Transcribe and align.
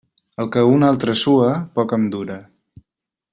El 0.43 0.47
que 0.55 0.63
un 0.77 0.85
altre 0.87 1.15
sua, 1.25 1.51
poc 1.77 1.95
em 1.99 2.09
dura. 2.17 2.39